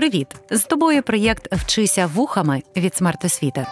[0.00, 0.36] Привіт!
[0.50, 3.66] З тобою проєкт Вчися вухами від смертосвіти.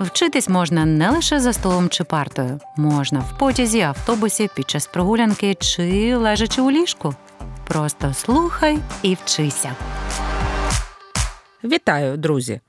[0.00, 5.54] Вчитись можна не лише за столом чи партою, можна в потязі, автобусі, під час прогулянки
[5.54, 7.14] чи лежачи у ліжку.
[7.68, 9.76] Просто слухай і вчися.
[11.64, 12.60] Вітаю, друзі!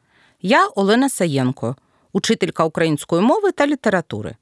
[0.41, 1.75] Я Олена Саєнко,
[2.13, 4.35] учителька української мови та літератури.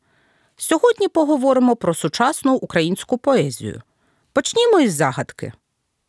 [0.58, 3.82] Сьогодні поговоримо про сучасну українську поезію.
[4.34, 5.54] Почнімо із загадки.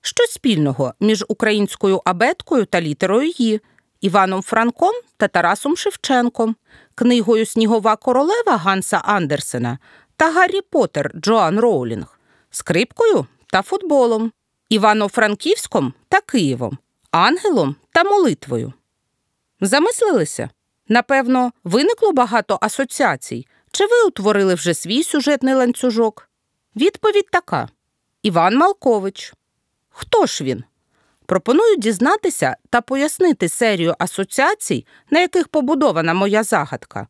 [0.06, 3.60] Що спільного між українською абеткою та літерою «Ї»,
[4.00, 6.56] Іваном Франком та Тарасом Шевченком,
[6.94, 9.78] книгою Снігова королева Ганса Андерсена
[10.16, 12.20] та Гаррі Поттер Джоан Роулінг,
[12.50, 14.32] скрипкою та футболом,
[14.68, 16.78] Івано-Франківськом та Києвом,
[17.10, 18.72] ангелом та молитвою.
[19.60, 20.50] Замислилися?
[20.88, 23.46] Напевно, виникло багато асоціацій.
[23.70, 26.28] Чи ви утворили вже свій сюжетний ланцюжок?
[26.76, 27.68] Відповідь така:
[28.22, 29.32] Іван Малкович.
[29.98, 30.64] Хто ж він?
[31.26, 37.06] Пропоную дізнатися та пояснити серію асоціацій, на яких побудована моя загадка.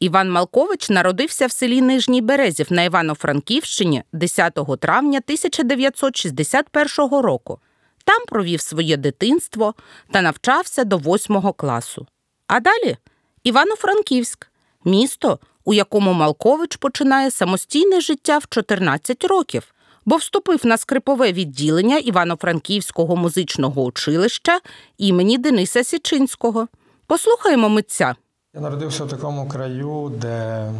[0.00, 7.60] Іван Малкович народився в селі Нижній Березів на Івано-Франківщині 10 травня 1961 року.
[8.04, 9.74] Там провів своє дитинство
[10.12, 12.06] та навчався до 8 класу.
[12.46, 12.96] А далі
[13.42, 14.50] Івано-Франківськ,
[14.84, 19.74] місто, у якому Малкович починає самостійне життя в 14 років
[20.10, 24.60] бо вступив на скрипове відділення Івано-Франківського музичного училища
[24.98, 26.68] імені Дениса Січинського.
[27.06, 28.14] Послухаємо митця.
[28.54, 30.70] Я народився в такому краю, де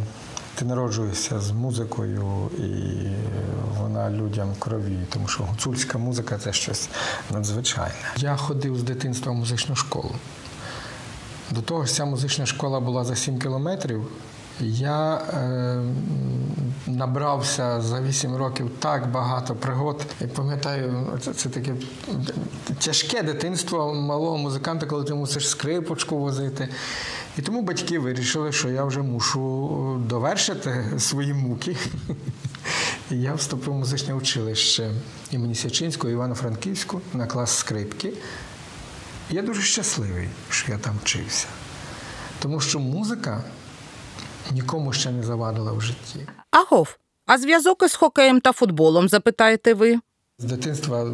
[0.55, 2.71] ти народжуєшся з музикою, і
[3.79, 6.89] вона людям крові, тому що гуцульська музика це щось
[7.29, 8.13] надзвичайне.
[8.17, 10.15] Я ходив з дитинства в музичну школу.
[11.51, 14.07] До того ж, ця музична школа була за 7 кілометрів.
[14.61, 15.81] Я е,
[16.87, 20.05] набрався за 8 років так багато пригод.
[20.21, 21.75] І пам'ятаю, це, це таке
[22.79, 26.69] тяжке дитинство малого музиканта, коли ти мусиш скрипочку возити.
[27.37, 31.77] І тому батьки вирішили, що я вже мушу довершити свої муки.
[33.09, 34.91] Я вступив в музичне училище
[35.31, 38.13] імені Сячинського, Івано-Франківську на клас скрипки.
[39.29, 41.47] Я дуже щасливий, що я там вчився.
[42.39, 43.43] Тому що музика
[44.51, 46.27] нікому ще не завадила в житті.
[46.51, 49.99] Агов, а зв'язок із хокеєм та футболом, запитаєте ви?
[50.41, 51.05] З дитинства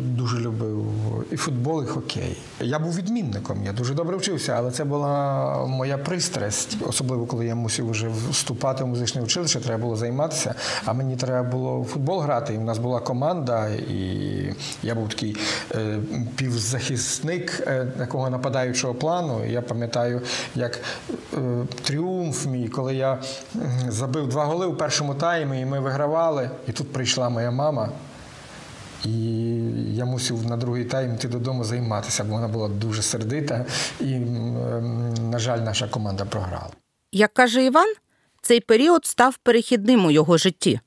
[0.00, 0.86] дуже любив
[1.30, 2.36] і футбол, і хокей.
[2.60, 7.54] Я був відмінником, я дуже добре вчився, але це була моя пристрасть, особливо коли я
[7.54, 10.54] мусив вже вступати в музичне училище, треба було займатися.
[10.84, 12.54] А мені треба було в футбол грати.
[12.54, 15.36] І в нас була команда, і я був такий
[15.74, 15.98] е,
[16.36, 19.44] півзахисник е, такого нападаючого плану.
[19.44, 20.22] І я пам'ятаю,
[20.54, 20.80] як
[21.34, 21.38] е,
[21.82, 23.18] тріумф мій, коли я
[23.88, 26.50] забив два голи у першому таймі, і ми вигравали.
[26.68, 27.88] І тут прийшла моя мама.
[29.04, 29.54] І
[29.94, 33.66] я мусив на другий тайм йти додому займатися, бо вона була дуже сердита,
[34.00, 34.18] і,
[35.30, 36.70] на жаль, наша команда програла.
[37.12, 37.94] Як каже Іван,
[38.42, 40.80] цей період став перехідним у його житті.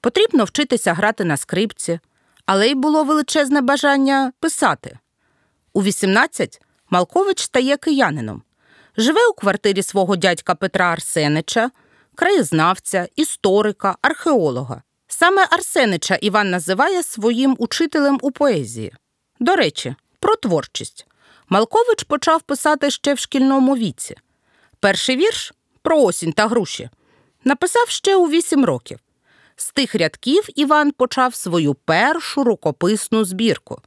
[0.00, 2.00] Потрібно вчитися грати на скрипці,
[2.46, 4.98] але й було величезне бажання писати.
[5.72, 8.42] У 18 Малкович стає киянином,
[8.96, 11.70] живе у квартирі свого дядька Петра Арсенича,
[12.14, 14.82] краєзнавця, історика, археолога.
[15.12, 18.92] Саме Арсенича Іван називає своїм учителем у поезії.
[19.40, 21.06] До речі, про творчість.
[21.48, 24.16] Малкович почав писати ще в шкільному віці.
[24.80, 26.90] Перший вірш про осінь та груші
[27.44, 28.98] написав ще у вісім років.
[29.56, 33.82] З тих рядків Іван почав свою першу рукописну збірку.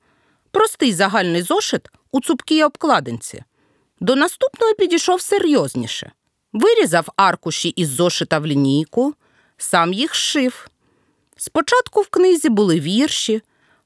[0.52, 3.44] Простий загальний зошит у цупкій обкладинці.
[4.00, 6.12] До наступної підійшов серйозніше.
[6.54, 9.14] Вирізав аркуші із зошита в лінійку,
[9.58, 10.68] сам їх шив.
[11.38, 13.42] Спочатку в книзі були вірші,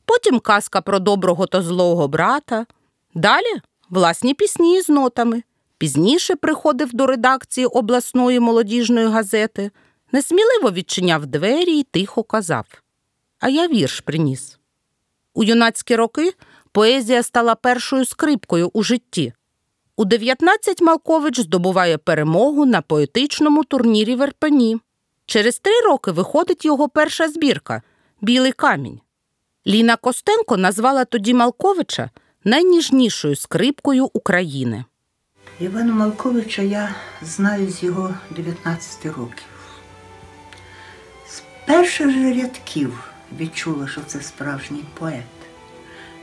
[0.06, 2.66] потім казка про доброго та злого брата,
[3.14, 5.44] далі власні пісні з нотами.
[5.78, 9.72] Пізніше приходив до редакції обласної молодіжної газети,
[10.12, 12.66] несміливо відчиняв двері і тихо казав.
[13.40, 14.58] А я вірш приніс.
[15.34, 16.34] У юнацькі роки
[16.72, 19.34] поезія стала першою скрипкою у житті.
[19.96, 24.78] У 19 Малкович здобуває перемогу на поетичному турнірі в Ерпені.
[25.28, 27.82] Через три роки виходить його перша збірка
[28.22, 29.00] Білий камінь.
[29.68, 32.10] Ліна Костенко назвала тоді Малковича
[32.44, 34.86] найніжнішою скрипкою України.
[35.60, 39.48] Івана Малковича я знаю з його 19 років.
[41.30, 43.04] З перших же рядків
[43.40, 45.24] відчула, що це справжній поет,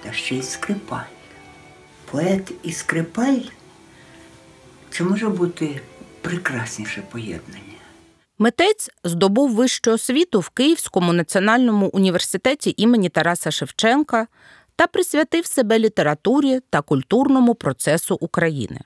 [0.02, 1.10] та ще й скрипаль.
[2.10, 3.40] Поет і скрипаль
[4.90, 5.80] це може бути
[6.20, 7.63] прекрасніше поєднання.
[8.38, 14.26] Митець здобув вищу освіту в Київському національному університеті імені Тараса Шевченка
[14.76, 18.80] та присвятив себе літературі та культурному процесу України.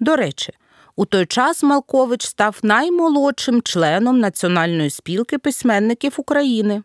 [0.00, 0.52] До речі,
[0.96, 6.82] у той час Малкович став наймолодшим членом Національної спілки письменників України.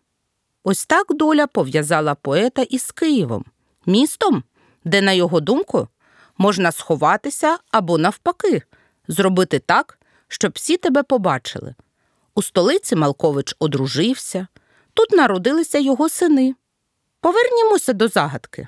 [0.63, 3.45] Ось так доля пов'язала поета із Києвом,
[3.85, 4.43] містом,
[4.85, 5.87] де, на його думку,
[6.37, 8.61] можна сховатися або, навпаки,
[9.07, 11.75] зробити так, щоб всі тебе побачили.
[12.37, 14.47] У столиці Малкович одружився,
[14.93, 16.55] тут народилися його сини.
[17.21, 18.67] Повернімося до загадки.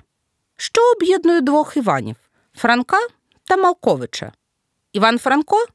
[0.57, 2.15] Що об'єднує двох Іванів
[2.53, 2.97] Франка
[3.43, 4.31] та Малковича?
[4.93, 5.65] Іван Франко,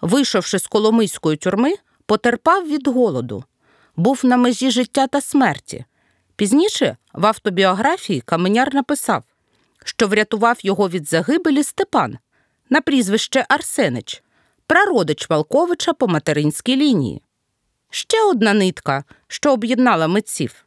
[0.00, 1.74] вийшовши з Коломийської тюрми,
[2.06, 3.44] потерпав від голоду,
[3.96, 5.84] був на межі життя та смерті.
[6.36, 9.24] Пізніше в автобіографії Каменяр написав,
[9.84, 12.18] що врятував його від загибелі Степан
[12.70, 14.22] на прізвище Арсенич,
[14.66, 17.22] прародич Малковича по материнській лінії.
[17.94, 20.64] Ще одна нитка, що об'єднала митців.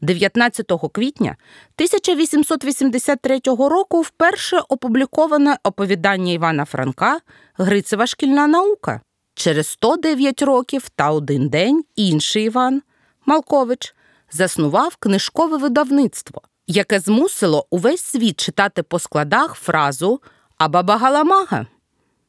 [0.00, 1.36] 19 квітня
[1.76, 7.20] 1883 року вперше опубліковане оповідання Івана Франка
[7.54, 9.00] Грицева шкільна наука.
[9.34, 12.82] Через 109 років та один день інший Іван
[13.26, 13.94] Малкович
[14.32, 20.20] заснував книжкове видавництво, яке змусило увесь світ читати по складах фразу
[20.58, 21.66] Абабагаламага.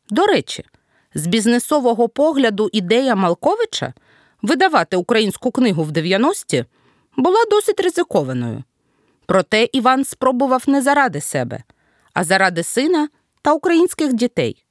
[0.10, 0.66] До речі,
[1.16, 3.94] з бізнесового погляду ідея Малковича
[4.44, 6.66] видавати українську книгу в 90-ті
[7.18, 8.64] була досить ризикованою.
[9.26, 11.64] Проте Іван спробував не заради себе,
[12.14, 13.10] а заради сина
[13.42, 14.66] та українських дітей.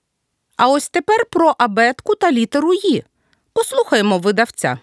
[0.57, 3.05] А ось тепер про абетку та літеру «Ї».
[3.53, 4.79] Послухаємо видавця.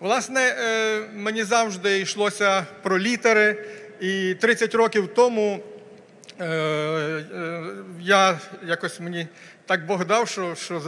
[0.00, 3.64] Власне, е, мені завжди йшлося про літери,
[4.00, 5.60] і 30 років тому
[6.40, 7.64] е, е,
[8.00, 9.28] я якось мені
[9.66, 10.82] так Бог дав, що що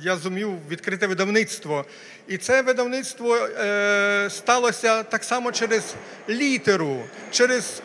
[0.00, 1.84] я зумів відкрити видавництво.
[2.26, 5.94] І це видавництво е, сталося так само через
[6.28, 7.82] літеру, через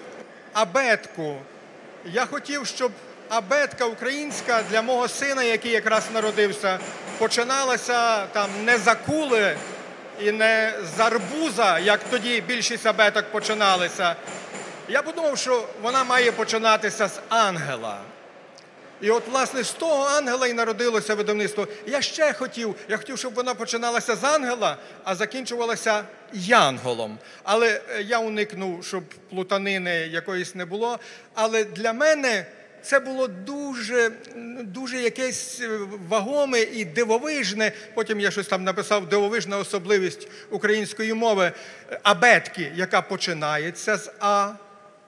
[0.54, 1.36] абетку.
[2.06, 2.92] Я хотів, щоб
[3.30, 6.80] абетка українська для мого сина, який якраз народився,
[7.18, 9.58] починалася там не за кули
[10.22, 14.16] і не з арбуза, як тоді більшість абеток починалися.
[14.90, 18.00] Я подумав, що вона має починатися з ангела.
[19.04, 21.68] І от, власне, з того ангела і народилося видавництво.
[21.88, 26.04] Я ще хотів, я хотів, щоб вона починалася з ангела, а закінчувалася
[26.34, 27.18] янголом.
[27.44, 31.00] Але е, я уникнув, щоб плутанини якоїсь не було.
[31.34, 32.46] Але для мене
[32.82, 34.12] це було дуже
[34.64, 37.72] дуже якесь е, вагоме і дивовижне.
[37.94, 41.52] Потім я щось там написав дивовижна особливість української мови
[42.04, 44.52] абетки, яка починається з А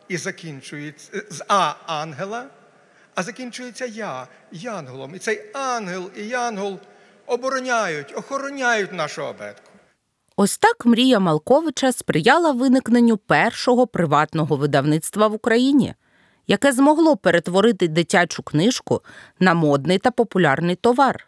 [0.07, 2.45] і закінчується з А ангела
[3.15, 5.15] а закінчується я, янголом.
[5.15, 6.79] І цей ангел і янгол
[7.25, 9.71] обороняють, охороняють нашу абетку.
[10.35, 15.93] Ось так мрія Малковича сприяла виникненню першого приватного видавництва в Україні,
[16.47, 19.01] яке змогло перетворити дитячу книжку
[19.39, 21.27] на модний та популярний товар.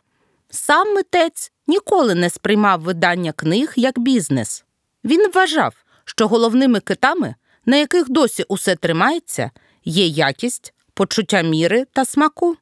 [0.49, 4.65] Сам митець ніколи не сприймав видання книг як бізнес.
[5.03, 5.75] Він вважав,
[6.05, 7.35] що головними китами,
[7.65, 9.51] на яких досі усе тримається,
[9.85, 12.55] є якість, почуття міри та смаку.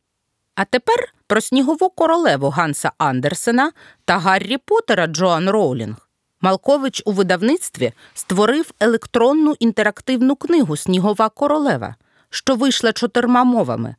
[0.55, 3.71] А тепер про снігову королеву Ганса Андерсена
[4.05, 6.09] та Гаррі Поттера Джоан Роулінг.
[6.41, 11.95] Малкович у видавництві створив електронну інтерактивну книгу Снігова королева,
[12.29, 13.95] що вийшла чотирма мовами.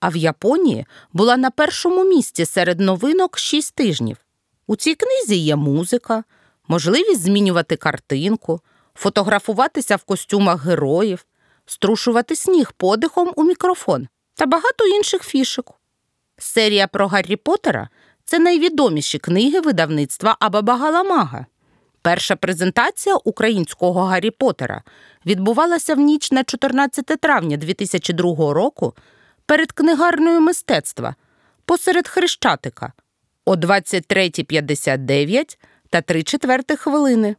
[0.00, 4.16] А в Японії була на першому місці серед новинок шість тижнів.
[4.66, 6.24] У цій книзі є музика,
[6.68, 8.60] можливість змінювати картинку,
[8.94, 11.26] фотографуватися в костюмах героїв,
[11.66, 15.80] струшувати сніг подихом у мікрофон та багато інших фішок.
[16.38, 17.88] Серія про Гаррі Поттера–
[18.24, 21.46] це найвідоміші книги видавництва Абабагаламага.
[22.02, 24.82] Перша презентація українського Гаррі Поттера
[25.26, 28.94] відбувалася в ніч на 14 травня 2002 року
[29.46, 31.14] перед книгарною мистецтва
[31.64, 32.92] посеред Хрещатика
[33.44, 35.58] о 23.59
[35.90, 37.36] та 3 четвертих хвилини.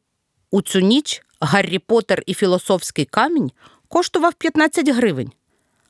[0.51, 3.51] У цю ніч Гаррі Поттер і Філософський камінь
[3.87, 5.31] коштував 15 гривень,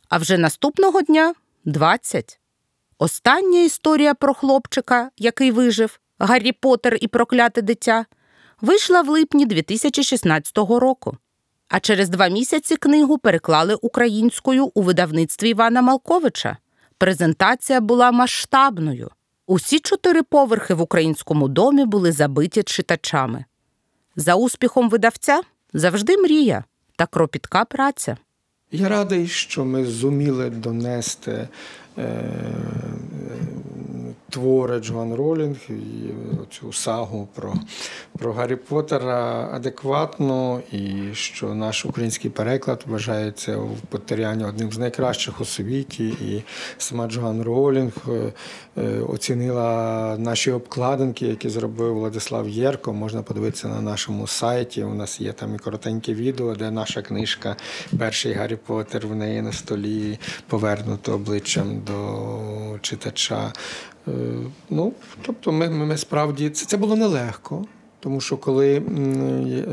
[0.10, 1.34] а вже наступного дня
[1.66, 2.40] 20.
[2.98, 8.06] Остання історія про хлопчика, який вижив, Гаррі Поттер і прокляте дитя,
[8.62, 11.18] вийшла в липні 2016 року.
[11.68, 16.58] А через два місяці книгу переклали українською у видавництві Івана Малковича.
[16.98, 19.12] Презентація була масштабною.
[19.48, 23.46] Усі чотири поверхи в українському домі були забиті читачами.
[24.16, 25.42] За успіхом видавця
[25.74, 26.64] завжди мрія
[26.96, 28.18] та кропітка праця.
[28.72, 31.48] Я радий, що ми зуміли донести
[31.98, 32.22] е,
[34.36, 36.14] твори Джоан Ролінг і
[36.52, 37.54] цю сагу про
[38.18, 45.42] про Гаррі Поттера адекватно, і що наш український переклад вважається в Поттеріані одним з найкращих
[45.42, 46.08] у світі.
[46.08, 46.44] І
[46.78, 48.34] сама Джоан Ролінг е,
[48.78, 52.94] е, оцінила наші обкладинки, які зробив Владислав Єрко.
[52.94, 54.84] Можна подивитися на нашому сайті.
[54.84, 57.56] У нас є там і коротеньке відео, де наша книжка
[58.00, 63.54] Перший Гаррі Поттер в неї на столі повернуто обличчям до читача.
[64.08, 64.12] Е,
[64.70, 67.66] ну, тобто, ми, ми, справді це, це було нелегко.
[68.06, 68.82] Тому що коли,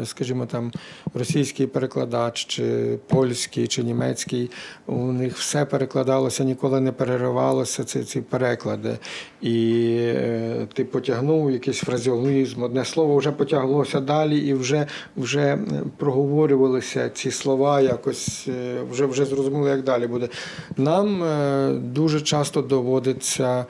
[0.04, 0.72] скажімо, там
[1.14, 4.50] російський перекладач, чи польський, чи німецький,
[4.86, 8.98] у них все перекладалося, ніколи не переривалося ці ці переклади.
[9.40, 14.86] І е, ти потягнув якийсь фразеологізм, одне слово вже потяглося далі, і вже
[15.16, 15.58] вже
[15.96, 20.28] проговорювалися ці слова, якось е, вже вже зрозуміло, як далі буде.
[20.76, 23.66] Нам е, дуже часто доводиться.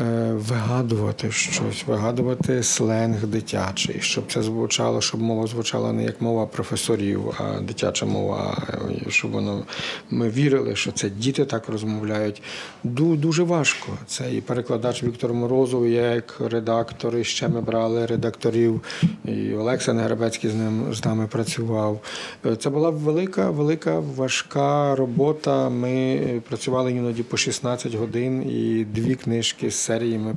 [0.00, 6.46] Е, вигадувати щось, вигадувати сленг дитячий, щоб це звучало, щоб мова звучала не як мова
[6.46, 8.62] професорів, а дитяча мова,
[9.08, 9.64] щоб воно
[10.10, 12.42] ми вірили, що це діти так розмовляють.
[12.84, 13.92] Дуже важко.
[14.06, 18.80] Це і перекладач Віктор Морозов, як редактор, і ще ми брали редакторів,
[19.24, 22.00] і Олекса Негребецький з ним з нами працював.
[22.46, 25.68] Е, це була велика, велика, важка робота.
[25.68, 30.36] Ми працювали іноді по 16 годин і дві книжки серії ми е,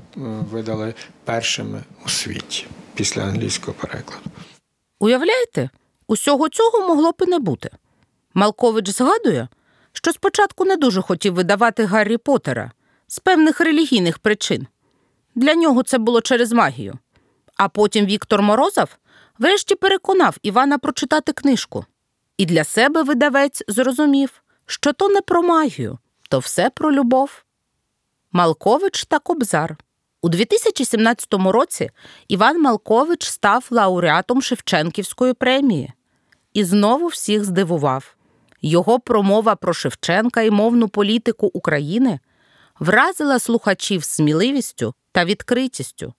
[0.52, 4.30] видали першими у світі після англійського перекладу.
[5.00, 5.70] Уявляєте,
[6.08, 7.70] усього цього могло б і не бути.
[8.34, 9.48] Малкович згадує,
[9.94, 12.72] що спочатку не дуже хотів видавати Гаррі Поттера
[13.08, 14.68] з певних релігійних причин.
[15.36, 16.98] Для нього це було через магію.
[17.58, 18.88] А потім Віктор Морозов
[19.40, 21.86] врешті переконав Івана прочитати книжку.
[22.38, 25.98] І для себе видавець зрозумів, що то не про магію,
[26.30, 27.44] то все про любов.
[28.32, 29.78] Малкович та Кобзар.
[30.22, 31.90] У 2017 році
[32.28, 35.94] Іван Малкович став лауреатом Шевченківської премії
[36.54, 38.16] і знову всіх здивував.
[38.62, 42.20] Його промова про Шевченка і мовну політику України
[42.80, 46.14] вразила слухачів сміливістю та відкритістю.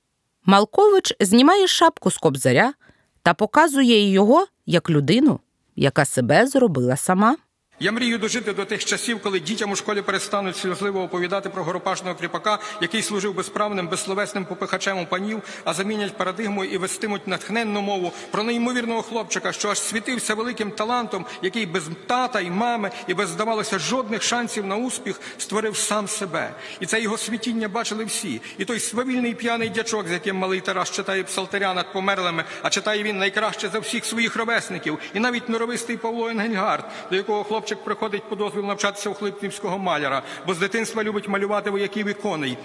[0.45, 2.75] Малкович знімає шапку з кобзаря
[3.23, 5.41] та показує його як людину,
[5.77, 7.37] яка себе зробила сама.
[7.81, 12.15] Я мрію дожити до тих часів, коли дітям у школі перестануть сльозливо оповідати про горопашного
[12.15, 18.13] кріпака, який служив безправним, безсловесним попихачем у панів, а замінять парадигму і вестимуть натхненну мову
[18.31, 23.29] про неймовірного хлопчика, що аж світився великим талантом, який без тата і мами, і без
[23.29, 26.51] здавалося жодних шансів на успіх створив сам себе.
[26.81, 28.41] І це його світіння бачили всі.
[28.59, 33.03] І той свавільний п'яний дячок, з яким малий Тарас читає псалтаря над померлими, а читає
[33.03, 37.85] він найкраще за всіх своїх ровесників, і навіть норовистий Павло Енгельгард, до якого хлопчик хлопчик
[37.85, 42.59] приходить по дозвіл навчатися у Хлипківського маляра, бо з дитинства любить малювати вояків і коней.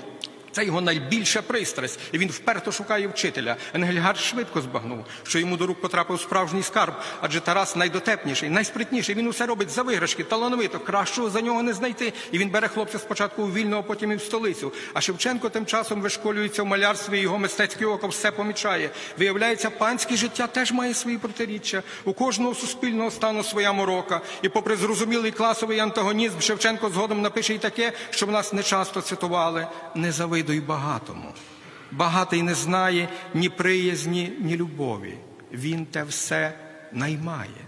[0.54, 3.56] Це його найбільша пристрасть, і він вперто шукає вчителя.
[3.74, 9.16] Енгельгард швидко збагнув, що йому до рук потрапив справжній скарб, адже Тарас найдотепніший, найспритніший.
[9.16, 12.14] Він усе робить за виграшки, талановито, кращого за нього не знайти.
[12.32, 14.74] І він бере хлопця спочатку у вільну, а потім і в столицю.
[14.94, 18.90] А Шевченко тим часом вишколюється в малярстві, і його мистецьке око все помічає.
[19.20, 21.84] Виявляється, панське життя теж має свої протиріччя.
[22.04, 24.22] У кожного суспільного стану своя морока.
[24.42, 29.02] І, попри зрозумілий класовий антагонізм, Шевченко згодом напише й таке, що в нас не часто
[29.02, 31.30] цитували не завидно й багатому.
[31.92, 35.18] Багатий не знає ні приязні, ні любові.
[35.52, 36.54] Він те все
[36.92, 37.68] наймає.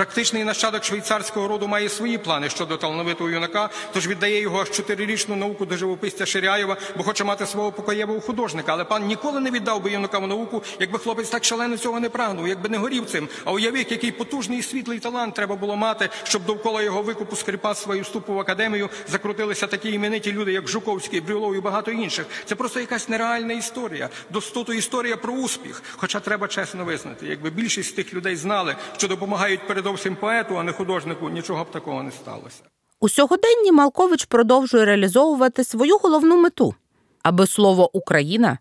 [0.00, 5.36] Практичний нащадок швейцарського роду має свої плани щодо талановитого юнака, тож віддає його аж чотирирічну
[5.36, 8.72] науку до живописця Ширяєва, бо хоче мати свого покоєвого художника.
[8.72, 12.08] Але пан ніколи не віддав би юнака в науку, якби хлопець так шалено цього не
[12.08, 13.28] прагнув, якби не горів цим.
[13.44, 17.96] А уявив, який потужний і світлий талант треба було мати, щоб довкола його викупу скрипацтва
[17.96, 22.26] і вступу в академію закрутилися такі імениті люди, як Жуковський, Брюлов і багато інших.
[22.44, 25.82] Це просто якась нереальна історія, достоту історія про успіх.
[25.96, 30.62] Хоча треба чесно визнати, якби більшість тих людей знали, що допомагають перед передовсім поету, а
[30.62, 32.62] не художнику, нічого б такого не сталося.
[33.00, 36.74] У сьогоденні Малкович продовжує реалізовувати свою головну мету,
[37.22, 38.58] аби слово Україна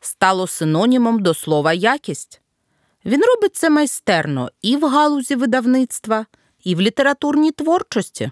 [0.00, 2.40] стало синонімом до слова якість.
[3.04, 6.26] Він робить це майстерно і в галузі видавництва,
[6.64, 8.30] і в літературній творчості.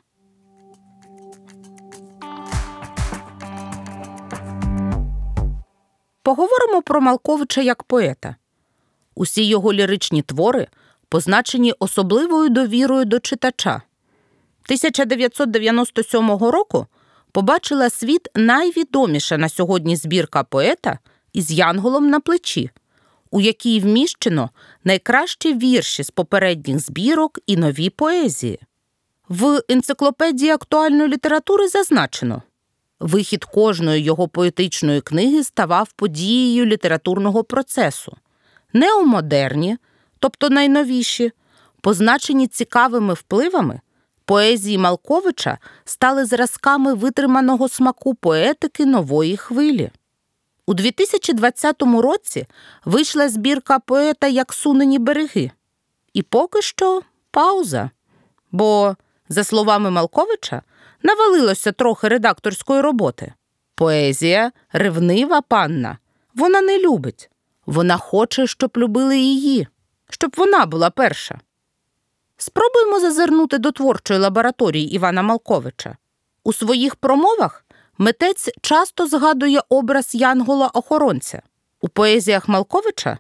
[6.23, 8.37] Поговоримо про Малковича як поета.
[9.15, 10.67] Усі його ліричні твори
[11.09, 13.83] позначені особливою довірою до читача.
[14.65, 16.87] 1997 року
[17.33, 20.99] побачила світ найвідоміша на сьогодні збірка поета
[21.33, 22.71] із Янголом на плечі,
[23.31, 24.51] у якій вміщено
[24.85, 28.61] найкращі вірші з попередніх збірок і нові поезії.
[29.29, 32.43] В енциклопедії актуальної літератури зазначено
[33.01, 38.17] Вихід кожної його поетичної книги ставав подією літературного процесу.
[38.73, 39.77] Неомодерні,
[40.19, 41.33] тобто найновіші,
[41.81, 43.81] позначені цікавими впливами,
[44.25, 49.91] поезії Малковича стали зразками витриманого смаку поетики нової хвилі.
[50.67, 52.47] У 2020 році
[52.85, 55.51] вийшла збірка поета Як сунені береги.
[56.13, 57.91] І поки що пауза.
[58.53, 58.97] Бо,
[59.29, 60.63] за словами Малковича,
[61.03, 63.33] навалилося трохи редакторської роботи.
[63.75, 65.99] Поезія ревнива панна.
[66.35, 67.31] Вона не любить.
[67.67, 69.67] Вона хоче, щоб любили її,
[70.17, 71.41] щоб вона була перша.
[72.37, 75.97] Спробуємо зазирнути до творчої лабораторії Івана Малковича.
[76.45, 77.65] У своїх промовах
[77.99, 81.41] митець часто згадує образ Янгола-охоронця.
[81.81, 83.19] У поезіях Малковича,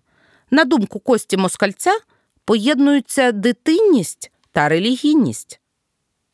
[0.50, 1.98] на думку Кості Москальця,
[2.44, 5.60] поєднуються дитинність та релігійність.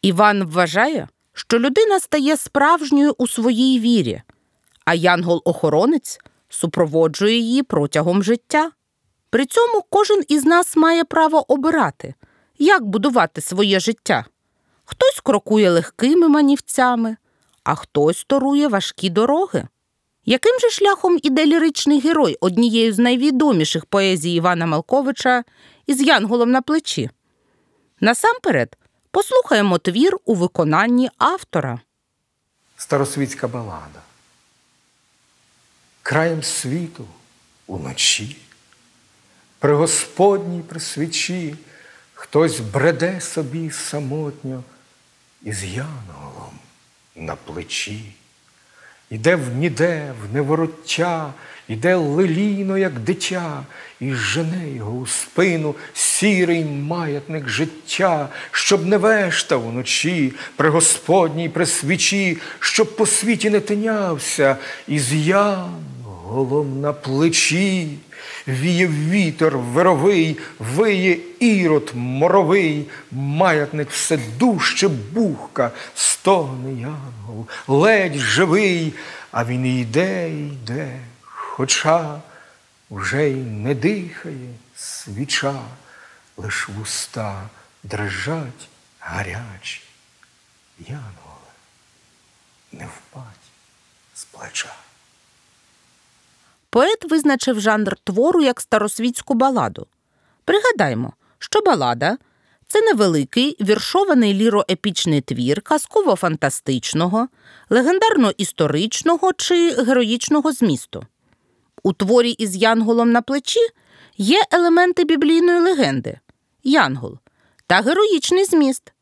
[0.02, 4.22] Іван вважає, що людина стає справжньою у своїй вірі,
[4.84, 8.70] а янгол-охоронець супроводжує її протягом життя.
[9.32, 12.14] При цьому кожен із нас має право обирати,
[12.58, 14.24] як будувати своє життя.
[14.84, 17.16] Хтось крокує легкими манівцями,
[17.64, 19.68] а хтось торує важкі дороги.
[20.24, 25.44] Яким же шляхом іде ліричний герой однією з найвідоміших поезій Івана Малковича
[25.86, 27.10] із Янголом на плечі?
[28.00, 28.76] Насамперед,
[29.10, 31.80] послухаємо твір у виконанні автора.
[32.76, 34.02] Старосвітська балада.
[36.02, 37.04] Краєм світу
[37.66, 38.36] уночі,
[39.62, 41.54] при Господній при свічі
[42.14, 44.62] хтось бреде собі самотньо
[45.42, 46.58] із янголом
[47.16, 48.04] на плечі.
[49.10, 51.32] Іде в ніде, в невороття,
[51.68, 53.62] іде лилійно, як дитя,
[54.00, 61.66] і жене його у спину сірий маятник життя, щоб не вештав уночі при Господній при
[61.66, 64.56] свічі, щоб по світі не тинявся,
[64.88, 67.98] із янголом на плечі.
[68.48, 78.94] Віє вітер вировий, виє ірод моровий, маятник все дужче бухка, стогне янгол, ледь живий,
[79.30, 82.20] а він йде, йде, хоча
[82.90, 85.62] вже й не дихає свіча,
[86.36, 87.48] лиш вуста
[87.82, 88.68] дрижать
[89.00, 89.82] гарячі.
[90.78, 91.52] Янголе,
[92.72, 93.22] не впадь
[94.14, 94.74] з плеча.
[96.72, 99.86] Поет визначив жанр твору як старосвітську баладу.
[100.44, 102.18] Пригадаймо, що балада
[102.66, 107.26] це невеликий віршований ліроепічний твір казково-фантастичного,
[107.70, 111.06] легендарно-історичного чи героїчного змісту.
[111.82, 113.60] У творі із Янголом на плечі
[114.16, 116.18] є елементи біблійної легенди
[116.62, 117.18] Янгол
[117.66, 118.92] та героїчний зміст,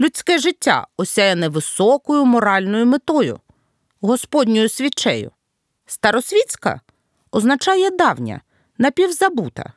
[0.00, 3.40] людське життя, осяяне високою моральною метою,
[4.00, 5.30] Господньою свічею.
[5.86, 6.80] Старосвітська
[7.32, 8.40] означає давня,
[8.78, 9.72] напівзабута.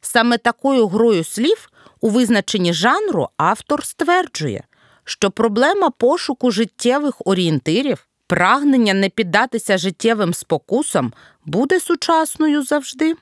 [0.00, 4.64] Саме такою грою слів у визначенні жанру автор стверджує,
[5.04, 11.12] що проблема пошуку життєвих орієнтирів, прагнення не піддатися життєвим спокусам
[11.44, 13.14] буде сучасною завжди.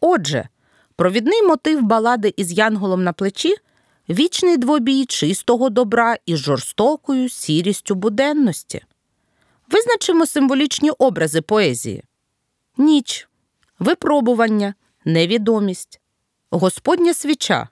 [0.00, 0.48] Отже,
[0.96, 3.54] провідний мотив балади із Янголом на плечі
[4.08, 8.84] вічний двобій чистого добра із жорстокою сірістю буденності.
[9.70, 12.04] Визначимо символічні образи поезії
[12.76, 13.28] ніч,
[13.78, 16.00] випробування, невідомість,
[16.50, 17.68] Господня свіча,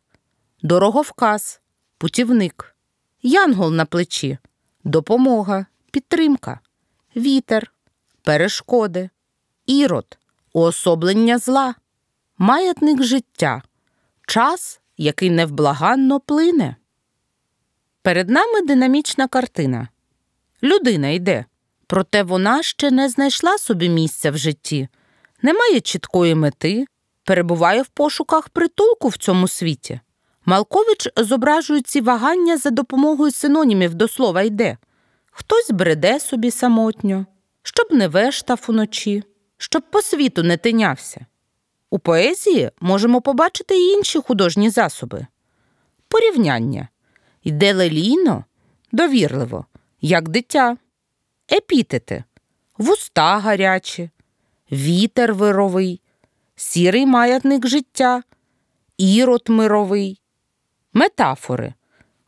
[0.62, 1.60] дороговказ,
[1.98, 2.76] путівник,
[3.22, 4.38] янгол на плечі,
[4.84, 6.60] допомога, підтримка,
[7.16, 7.72] вітер,
[8.22, 9.10] перешкоди,
[9.66, 10.18] ірод,
[10.52, 11.74] уособлення зла,
[12.38, 13.62] маятник життя,
[14.26, 16.76] час, який невблаганно плине.
[18.02, 19.88] Перед нами динамічна картина.
[20.62, 21.44] Людина йде,
[21.90, 24.88] проте вона ще не знайшла собі місця в житті,
[25.42, 26.86] не має чіткої мети,
[27.24, 30.00] перебуває в пошуках притулку в цьому світі.
[30.44, 34.76] Малкович зображує ці вагання за допомогою синонімів до слова йде.
[35.30, 37.26] Хтось бреде собі самотньо,
[37.62, 39.22] щоб не вештав уночі,
[39.58, 41.26] щоб по світу не тинявся.
[41.90, 45.26] У поезії можемо побачити й інші художні засоби.
[46.08, 46.88] Порівняння
[47.44, 48.44] йде лелійно,
[48.92, 49.64] довірливо,
[50.00, 50.76] як дитя,
[51.52, 52.24] епітети,
[52.78, 54.10] вуста гарячі,
[54.72, 56.00] вітер вировий,
[56.56, 58.22] сірий маятник життя,
[58.98, 60.20] ірод мировий,
[60.92, 61.74] метафори.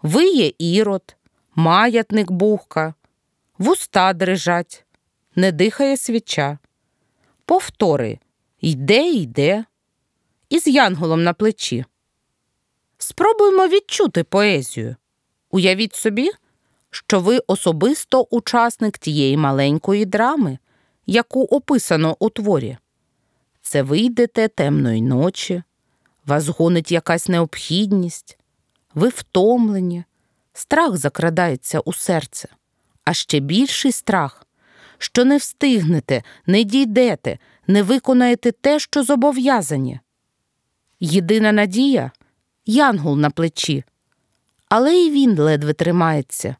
[0.02, 1.16] Виє ірод,
[1.54, 2.94] маятник бухка,
[3.58, 4.85] вуста дрижать,
[5.37, 6.58] не дихає свіча,
[7.44, 8.18] повтори.
[8.61, 9.64] Йде, йде,
[10.48, 11.85] із янголом на плечі.
[12.98, 14.96] Спробуємо відчути поезію.
[15.50, 16.30] Уявіть собі,
[16.94, 20.59] що ви особисто учасник тієї маленької драми,
[21.07, 22.76] яку описано у творі.
[23.62, 25.62] Це ви йдете темної ночі,
[26.26, 28.38] вас гонить якась необхідність,
[28.94, 30.05] ви втомлені,
[30.52, 32.48] страх закрадається у серце,
[33.05, 34.46] а ще більший страх,
[34.98, 40.00] що не встигнете, не дійдете, не виконаєте те, що зобов'язані.
[41.00, 42.11] Єдина надія
[42.66, 43.85] янгол на плечі,
[44.68, 46.57] але і він ледве тримається.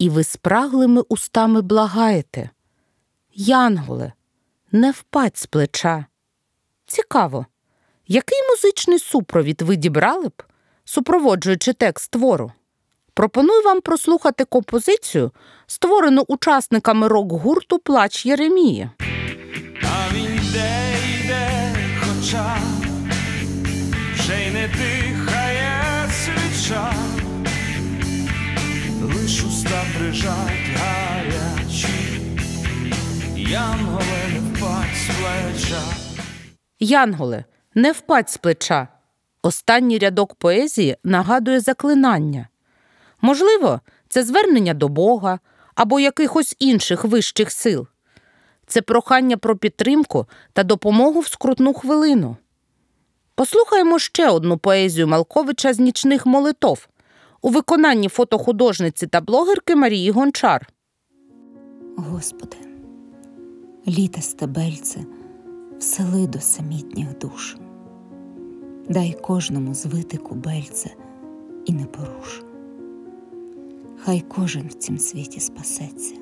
[0.00, 2.50] І ви спраглими устами благаєте.
[3.34, 4.12] Янголе,
[4.72, 6.06] не впадь з плеча.
[6.86, 7.46] Цікаво,
[8.06, 10.42] який музичний супровід ви дібрали б,
[10.84, 12.52] супроводжуючи текст твору?
[13.14, 15.30] Пропоную вам прослухати композицію,
[15.66, 18.90] створену учасниками рок-гурту Плач Єремії.
[30.10, 31.88] Дрижать гарячі,
[33.36, 35.82] янголе не впадь з плеча.
[36.80, 37.44] Янголе,
[37.74, 38.88] не впадь з плеча.
[39.42, 42.48] Останній рядок поезії нагадує заклинання.
[43.20, 45.38] Можливо, це звернення до Бога
[45.74, 47.86] або якихось інших вищих сил.
[48.66, 52.36] Це прохання про підтримку та допомогу в скрутну хвилину.
[53.34, 56.88] Послухаємо ще одну поезію Малковича з нічних молитов
[57.42, 60.68] у виконанні фотохудожниці та блогерки Марії Гончар.
[61.96, 62.56] Господи,
[63.88, 65.00] літе стебельце
[65.78, 67.56] всели до самітніх душ,
[68.88, 70.90] дай кожному звити кубельце
[71.66, 72.42] і не поруш.
[74.04, 76.14] Хай кожен в цім світі спасеться,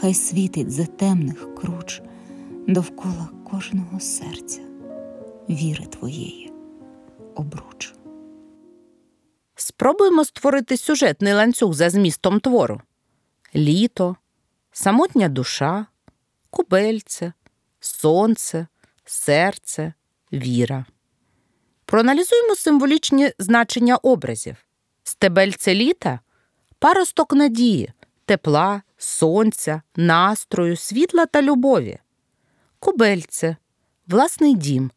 [0.00, 2.02] хай світить за темних круч
[2.68, 4.60] довкола кожного серця,
[5.48, 6.52] віри твоєї
[7.34, 7.94] обруч.
[9.54, 12.80] Спробуємо створити сюжетний ланцюг за змістом твору:
[13.54, 14.16] літо,
[14.72, 15.86] самотня душа,
[16.50, 17.32] кубельце,
[17.80, 18.66] сонце,
[19.04, 19.92] серце,
[20.32, 20.84] віра.
[21.84, 24.56] Проаналізуємо символічні значення образів.
[25.02, 26.20] Стебельце літа
[26.78, 27.92] паросток надії,
[28.24, 31.98] тепла, сонця, настрою, світла та любові.
[32.78, 33.56] Кубельце
[34.06, 34.90] власний дім,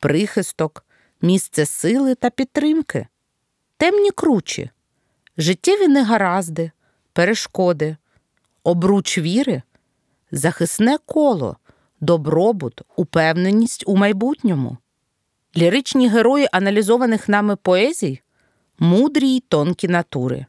[0.00, 0.84] прихисток,
[1.22, 3.06] місце сили та підтримки.
[3.82, 4.70] Темні кручі,
[5.38, 6.70] життєві негаразди,
[7.12, 7.96] перешкоди,
[8.64, 9.62] обруч віри,
[10.32, 11.56] захисне коло,
[12.00, 14.76] добробут, упевненість у майбутньому.
[15.56, 18.20] Ліричні герої аналізованих нами поезій
[18.78, 20.46] мудрі й тонкі натури,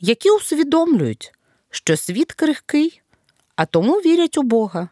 [0.00, 1.32] які усвідомлюють,
[1.70, 3.02] що світ крихкий,
[3.56, 4.88] а тому вірять у Бога.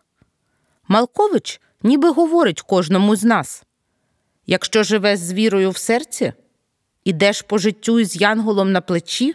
[0.89, 3.65] Малкович ніби говорить кожному з нас
[4.47, 6.33] якщо живеш з вірою в серці,
[7.07, 9.35] ідеш по життю із янголом на плечі,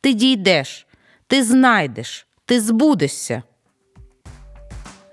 [0.00, 0.86] ти дійдеш,
[1.26, 3.42] ти знайдеш, ти збудешся.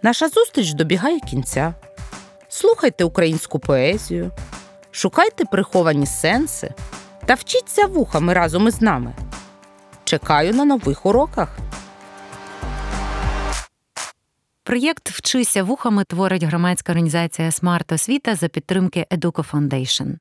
[0.02, 1.74] Наша зустріч добігає кінця.
[2.50, 4.32] Слухайте українську поезію,
[4.92, 6.74] шукайте приховані сенси
[7.26, 9.14] та вчіться вухами разом із нами.
[10.04, 11.58] Чекаю на нових уроках.
[14.64, 20.14] Проєкт Вчися вухами творить громадська організація Смарт Освіта за підтримки Educo Foundation.